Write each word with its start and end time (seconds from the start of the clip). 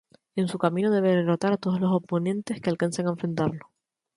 En 0.35 0.47
su 0.47 0.57
camino 0.57 0.89
debe 0.89 1.15
derrotar 1.15 1.53
a 1.53 1.57
todos 1.57 1.79
los 1.79 1.91
oponentes 1.91 2.59
que 2.59 2.71
alcancen 2.71 3.05
a 3.05 3.11
enfrentarlo. 3.11 3.69